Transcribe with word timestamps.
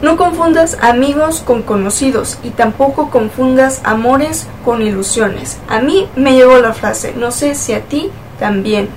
No 0.00 0.16
confundas 0.16 0.78
amigos 0.80 1.40
con 1.40 1.62
conocidos 1.62 2.38
y 2.44 2.50
tampoco 2.50 3.10
confundas 3.10 3.80
amores 3.82 4.46
con 4.64 4.80
ilusiones. 4.80 5.58
A 5.68 5.80
mí 5.80 6.08
me 6.14 6.34
llegó 6.34 6.56
la 6.58 6.72
frase, 6.72 7.14
no 7.16 7.32
sé 7.32 7.56
si 7.56 7.72
a 7.72 7.80
ti 7.80 8.08
también. 8.38 8.88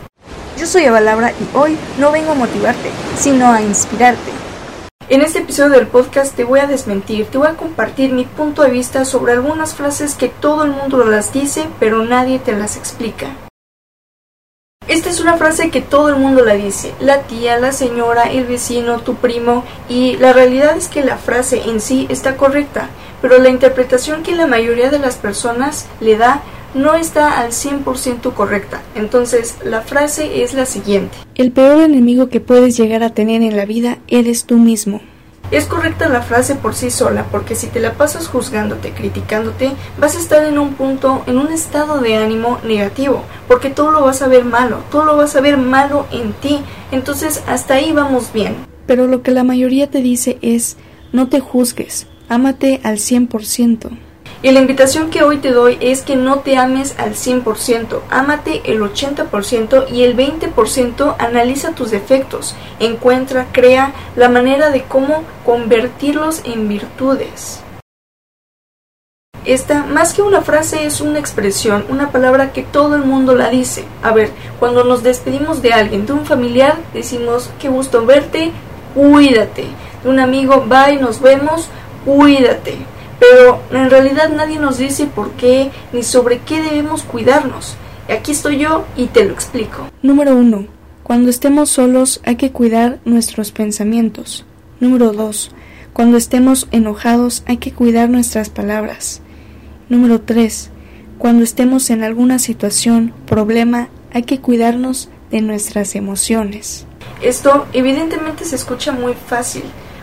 Yo 0.59 0.67
soy 0.67 0.83
Eva 0.83 1.01
Laura 1.01 1.31
y 1.31 1.57
hoy 1.57 1.75
no 1.97 2.11
vengo 2.11 2.33
a 2.33 2.35
motivarte, 2.35 2.91
sino 3.17 3.51
a 3.51 3.63
inspirarte. 3.63 4.31
En 5.09 5.21
este 5.21 5.39
episodio 5.39 5.71
del 5.71 5.87
podcast 5.87 6.35
te 6.35 6.43
voy 6.43 6.59
a 6.59 6.67
desmentir, 6.67 7.26
te 7.26 7.40
voy 7.40 7.47
a 7.47 7.58
compartir 7.58 8.13
mi 8.13 8.26
punto 8.26 8.62
de 8.62 8.70
vista 8.70 9.04
sobre 9.04 9.33
algunas 9.33 9.74
frases 9.74 10.13
que 10.13 10.29
todo 10.29 10.65
el 10.65 10.72
mundo 10.72 11.04
las 11.04 11.33
dice 11.33 11.68
pero 11.79 12.06
nadie 12.06 12.38
te 12.38 12.56
las 12.56 12.78
explica. 12.78 13.29
Esta 14.92 15.10
es 15.10 15.21
una 15.21 15.37
frase 15.37 15.69
que 15.69 15.79
todo 15.79 16.09
el 16.09 16.17
mundo 16.17 16.44
la 16.44 16.55
dice, 16.55 16.94
la 16.99 17.21
tía, 17.21 17.58
la 17.58 17.71
señora, 17.71 18.23
el 18.23 18.44
vecino, 18.45 18.99
tu 18.99 19.16
primo, 19.16 19.63
y 19.88 20.17
la 20.17 20.34
realidad 20.34 20.76
es 20.76 20.90
que 20.90 21.02
la 21.02 21.16
frase 21.16 21.62
en 21.70 21.80
sí 21.80 22.08
está 22.09 22.35
correcta, 22.35 22.90
pero 23.22 23.40
la 23.40 23.48
interpretación 23.48 24.22
que 24.22 24.36
la 24.36 24.48
mayoría 24.48 24.90
de 24.90 25.00
las 25.00 25.16
personas 25.16 25.88
le 26.02 26.17
da 26.17 26.41
no 26.73 26.95
está 26.95 27.40
al 27.40 27.52
100% 27.52 28.34
correcta. 28.34 28.81
Entonces, 28.94 29.55
la 29.64 29.80
frase 29.80 30.44
es 30.44 30.54
la 30.54 30.66
siguiente. 30.66 31.16
El 31.36 31.53
peor 31.53 31.81
enemigo 31.81 32.28
que 32.28 32.42
puedes 32.42 32.76
llegar 32.76 33.02
a 33.02 33.14
tener 33.14 33.44
en 33.44 33.55
la 33.55 33.66
vida 33.66 34.00
eres 34.09 34.44
tú 34.44 34.58
mismo. 34.58 35.00
Es 35.52 35.66
correcta 35.66 36.08
la 36.08 36.22
frase 36.22 36.55
por 36.55 36.76
sí 36.76 36.90
sola, 36.90 37.26
porque 37.30 37.55
si 37.55 37.68
te 37.68 37.82
la 37.82 37.96
pasas 37.96 38.30
juzgándote, 38.30 38.94
criticándote, 38.94 39.73
vas 40.00 40.16
a 40.16 40.20
estar 40.20 40.46
en 40.46 40.58
un 40.58 40.76
punto, 40.76 41.23
en 41.28 41.38
un 41.38 41.52
estado 41.52 42.00
de 42.00 42.16
ánimo 42.16 42.59
negativo, 42.64 43.23
porque 43.50 43.70
todo 43.70 43.92
lo 43.92 44.02
vas 44.02 44.22
a 44.22 44.30
ver 44.30 44.45
malo, 44.45 44.78
todo 44.90 45.04
lo 45.04 45.18
vas 45.18 45.36
a 45.36 45.42
ver 45.42 45.58
malo 45.58 46.08
en 46.12 46.32
ti. 46.32 46.62
Entonces, 46.94 47.44
hasta 47.48 47.73
ahí 47.73 47.92
vamos 47.92 48.32
bien. 48.32 48.56
Pero 48.86 49.08
lo 49.08 49.23
que 49.23 49.32
la 49.32 49.44
mayoría 49.44 49.90
te 49.90 50.02
dice 50.02 50.38
es, 50.42 50.78
no 51.12 51.28
te 51.28 51.42
juzgues, 51.42 52.08
ámate 52.30 52.80
al 52.84 52.95
100%. 52.95 53.90
Y 54.44 54.50
la 54.50 54.59
invitación 54.59 55.11
que 55.11 55.22
hoy 55.22 55.38
te 55.38 55.52
doy 55.52 55.78
es 55.81 56.02
que 56.02 56.16
no 56.16 56.39
te 56.39 56.58
ames 56.58 56.95
al 56.97 57.14
100%, 57.14 58.00
ámate 58.09 58.64
el 58.66 58.81
80% 58.81 59.92
y 59.92 60.02
el 60.02 60.17
20% 60.17 61.16
analiza 61.20 61.75
tus 61.75 61.92
defectos, 61.92 62.56
encuentra, 62.80 63.45
crea 63.52 63.94
la 64.16 64.30
manera 64.30 64.72
de 64.72 64.81
cómo 64.81 65.23
convertirlos 65.45 66.42
en 66.44 66.67
virtudes. 66.67 67.62
Esta, 69.45 69.84
más 69.84 70.14
que 70.14 70.23
una 70.23 70.42
frase, 70.42 70.86
es 70.86 71.02
una 71.02 71.19
expresión, 71.19 71.86
una 71.89 72.12
palabra 72.12 72.52
que 72.52 72.64
todo 72.64 72.95
el 72.95 73.03
mundo 73.03 73.36
la 73.36 73.50
dice. 73.50 73.86
A 74.02 74.12
ver, 74.12 74.31
cuando 74.59 74.84
nos 74.84 75.03
despedimos 75.03 75.62
de 75.62 75.73
alguien, 75.73 76.08
de 76.08 76.14
un 76.14 76.25
familiar, 76.25 76.78
decimos, 76.94 77.52
qué 77.59 77.69
gusto 77.69 78.06
verte, 78.08 78.52
cuídate. 78.95 79.66
De 80.03 80.09
un 80.09 80.19
amigo, 80.19 80.66
bye, 80.67 80.97
nos 80.97 81.22
vemos, 81.22 81.69
cuídate 82.06 82.80
pero 83.22 83.61
en 83.72 83.91
realidad 83.91 84.30
nadie 84.36 84.58
nos 84.58 84.80
dice 84.80 85.05
por 85.05 85.30
qué 85.33 85.69
ni 85.94 86.02
sobre 86.02 86.39
qué 86.39 86.59
debemos 86.59 87.03
cuidarnos. 87.03 87.75
Y 88.09 88.13
aquí 88.13 88.31
estoy 88.31 88.58
yo 88.58 88.83
y 88.97 89.05
te 89.05 89.23
lo 89.23 89.33
explico. 89.33 89.88
Número 90.02 90.36
1. 90.36 90.66
Cuando 91.03 91.30
estemos 91.30 91.69
solos 91.69 92.19
hay 92.25 92.36
que 92.36 92.52
cuidar 92.52 92.97
nuestros 93.05 93.52
pensamientos. 93.52 94.44
Número 94.80 95.11
2. 95.11 95.52
Cuando 95.94 96.17
estemos 96.17 96.67
enojados 96.72 97.44
hay 97.45 97.58
que 97.58 97.72
cuidar 97.72 98.09
nuestras 98.09 98.50
palabras. 98.50 99.22
Número 99.88 100.22
3. 100.22 100.72
Cuando 101.19 101.44
estemos 101.44 101.91
en 101.91 102.03
alguna 102.03 102.39
situación, 102.39 103.13
problema, 103.28 103.89
hay 104.11 104.23
que 104.23 104.39
cuidarnos 104.39 105.09
de 105.30 105.41
nuestras 105.41 105.94
emociones. 105.94 106.88
Esto 107.22 107.67
evidentemente 107.73 108.45
se 108.45 108.56
escucha 108.56 108.91
muy 108.91 109.13
fácil, 109.13 109.61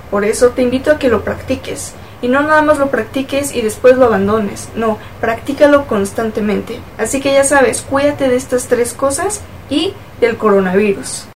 por 0.09 0.25
eso 0.25 0.51
te 0.51 0.63
invito 0.63 0.93
a 0.93 1.01
que 1.01 1.09
lo 1.09 1.25
practiques. 1.25 1.95
Y 2.21 2.29
no 2.29 2.43
nada 2.43 2.63
más 2.63 2.79
lo 2.79 2.91
practiques 2.91 3.55
y 3.55 3.63
después 3.63 3.97
lo 3.97 4.07
abandones, 4.07 4.69
no, 4.75 4.99
practícalo 5.21 5.87
constantemente. 5.87 6.81
Así 6.99 7.21
que 7.21 7.33
ya 7.33 7.45
sabes, 7.45 7.83
cuídate 7.83 8.29
de 8.29 8.37
estas 8.37 8.67
tres 8.67 8.93
cosas 8.93 9.43
y 9.71 9.95
del 10.21 10.37
coronavirus. 10.37 11.29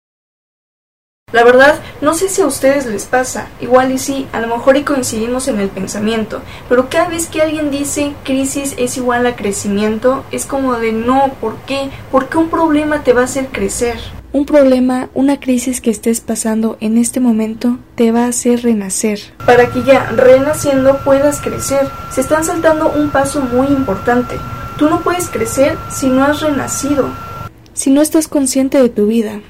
La 1.32 1.44
verdad, 1.44 1.78
no 2.00 2.14
sé 2.14 2.28
si 2.28 2.42
a 2.42 2.46
ustedes 2.46 2.86
les 2.86 3.04
pasa, 3.04 3.46
igual 3.60 3.92
y 3.92 3.98
sí, 3.98 4.26
a 4.32 4.40
lo 4.40 4.48
mejor 4.48 4.76
y 4.76 4.82
coincidimos 4.82 5.46
en 5.46 5.60
el 5.60 5.68
pensamiento, 5.68 6.42
pero 6.68 6.88
cada 6.90 7.08
vez 7.08 7.28
que 7.28 7.40
alguien 7.40 7.70
dice 7.70 8.14
crisis 8.24 8.74
es 8.78 8.96
igual 8.96 9.26
a 9.26 9.36
crecimiento, 9.36 10.24
es 10.32 10.44
como 10.44 10.76
de 10.78 10.92
no, 10.92 11.32
¿por 11.40 11.56
qué? 11.66 11.90
¿Por 12.10 12.28
qué 12.28 12.38
un 12.38 12.48
problema 12.48 13.04
te 13.04 13.12
va 13.12 13.20
a 13.20 13.24
hacer 13.24 13.46
crecer? 13.48 13.98
Un 14.32 14.44
problema, 14.44 15.08
una 15.14 15.38
crisis 15.38 15.80
que 15.80 15.90
estés 15.90 16.20
pasando 16.20 16.76
en 16.80 16.98
este 16.98 17.20
momento 17.20 17.78
te 17.94 18.10
va 18.10 18.24
a 18.24 18.28
hacer 18.28 18.62
renacer. 18.62 19.20
Para 19.44 19.70
que 19.70 19.82
ya 19.82 20.10
renaciendo 20.10 20.98
puedas 21.04 21.40
crecer, 21.40 21.88
se 22.12 22.20
están 22.20 22.44
saltando 22.44 22.92
un 22.92 23.10
paso 23.10 23.40
muy 23.40 23.68
importante. 23.68 24.36
Tú 24.78 24.88
no 24.88 25.00
puedes 25.00 25.28
crecer 25.28 25.76
si 25.90 26.08
no 26.08 26.24
has 26.24 26.40
renacido. 26.40 27.08
Si 27.72 27.90
no 27.90 28.02
estás 28.02 28.28
consciente 28.28 28.80
de 28.80 28.88
tu 28.88 29.06
vida. 29.06 29.40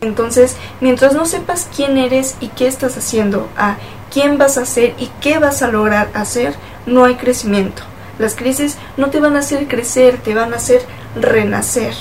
Entonces, 0.00 0.56
mientras 0.80 1.14
no 1.14 1.26
sepas 1.26 1.68
quién 1.74 1.96
eres 1.96 2.36
y 2.40 2.48
qué 2.48 2.68
estás 2.68 2.96
haciendo, 2.96 3.48
a 3.56 3.76
quién 4.12 4.38
vas 4.38 4.56
a 4.56 4.64
ser 4.64 4.94
y 4.98 5.10
qué 5.20 5.38
vas 5.38 5.62
a 5.62 5.68
lograr 5.68 6.08
hacer, 6.14 6.54
no 6.86 7.04
hay 7.04 7.16
crecimiento. 7.16 7.82
Las 8.18 8.36
crisis 8.36 8.76
no 8.96 9.10
te 9.10 9.20
van 9.20 9.36
a 9.36 9.40
hacer 9.40 9.66
crecer, 9.66 10.18
te 10.18 10.34
van 10.34 10.52
a 10.52 10.56
hacer 10.56 10.82
renacer. 11.16 11.94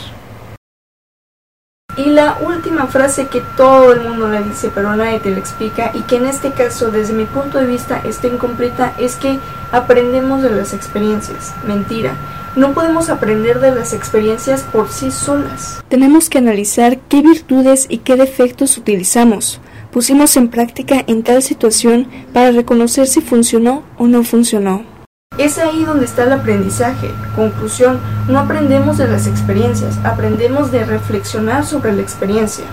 Y 1.97 2.05
la 2.05 2.37
última 2.39 2.85
frase 2.85 3.25
que 3.27 3.41
todo 3.55 3.91
el 3.91 4.01
mundo 4.01 4.29
le 4.29 4.43
dice 4.43 4.71
pero 4.73 4.95
nadie 4.95 5.19
te 5.19 5.31
lo 5.31 5.37
explica 5.37 5.91
y 5.95 6.01
que 6.01 6.17
en 6.17 6.27
este 6.27 6.51
caso 6.51 6.91
desde 6.91 7.13
mi 7.13 7.25
punto 7.25 7.57
de 7.57 7.65
vista 7.65 7.99
está 8.05 8.27
incompleta 8.27 8.93
es 8.99 9.15
que 9.15 9.39
aprendemos 9.71 10.43
de 10.43 10.51
las 10.51 10.73
experiencias. 10.73 11.53
Mentira. 11.65 12.13
No 12.55 12.73
podemos 12.73 13.09
aprender 13.09 13.59
de 13.59 13.73
las 13.73 13.93
experiencias 13.93 14.63
por 14.63 14.89
sí 14.89 15.11
solas. 15.11 15.83
Tenemos 15.89 16.29
que 16.29 16.39
analizar 16.39 16.97
qué 16.99 17.21
virtudes 17.21 17.85
y 17.89 17.99
qué 17.99 18.15
defectos 18.15 18.77
utilizamos. 18.77 19.59
Pusimos 19.91 20.35
en 20.37 20.49
práctica 20.49 21.03
en 21.07 21.23
tal 21.23 21.41
situación 21.41 22.07
para 22.33 22.51
reconocer 22.51 23.07
si 23.07 23.21
funcionó 23.21 23.83
o 23.97 24.07
no 24.07 24.23
funcionó. 24.23 24.96
Es 25.37 25.59
ahí 25.59 25.83
donde 25.85 26.05
está 26.05 26.23
el 26.23 26.31
aprendizaje. 26.31 27.11
Conclusión, 27.35 27.99
no 28.27 28.39
aprendemos 28.39 28.97
de 28.97 29.07
las 29.07 29.27
experiencias, 29.27 29.99
aprendemos 30.03 30.71
de 30.71 30.83
reflexionar 30.83 31.63
sobre 31.63 31.93
la 31.93 32.01
experiencia. 32.01 32.65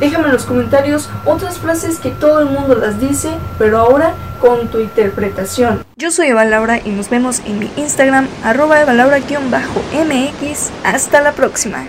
Déjame 0.00 0.26
en 0.26 0.32
los 0.32 0.46
comentarios 0.46 1.10
otras 1.26 1.58
frases 1.58 1.98
que 1.98 2.10
todo 2.10 2.40
el 2.40 2.46
mundo 2.46 2.74
las 2.74 2.98
dice, 2.98 3.30
pero 3.58 3.78
ahora 3.78 4.14
con 4.40 4.68
tu 4.68 4.78
interpretación. 4.78 5.84
Yo 5.96 6.10
soy 6.10 6.28
Eva 6.28 6.46
Laura 6.46 6.80
y 6.82 6.88
nos 6.88 7.10
vemos 7.10 7.40
en 7.44 7.58
mi 7.58 7.70
Instagram, 7.76 8.28
arroba 8.42 8.80
Eva 8.80 8.94
Laura-mx. 8.94 10.70
Hasta 10.84 11.20
la 11.20 11.32
próxima. 11.32 11.84